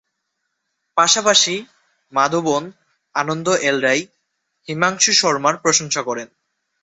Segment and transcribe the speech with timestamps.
[0.97, 1.55] পাশাপাশি,
[2.13, 2.63] মাধবন,
[3.15, 4.01] আনন্দ এল রাই,
[4.67, 6.27] হিমাংশু শর্মার প্রশংসা করেন।